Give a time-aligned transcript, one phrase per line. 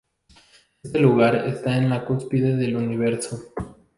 [0.81, 3.53] Este lugar está en la cúspide del universo.